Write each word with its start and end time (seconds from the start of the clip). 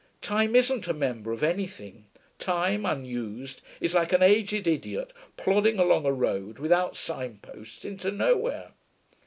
Time 0.23 0.55
isn't 0.55 0.87
a 0.87 0.95
mender 0.95 1.31
of 1.31 1.43
anything: 1.43 2.07
time, 2.39 2.87
unused, 2.87 3.61
is 3.79 3.93
like 3.93 4.11
an 4.11 4.23
aged 4.23 4.65
idiot 4.65 5.13
plodding 5.37 5.77
along 5.77 6.07
a 6.07 6.11
road 6.11 6.57
without 6.57 6.97
signposts 6.97 7.85
into 7.85 8.09
nowhere.... 8.09 8.71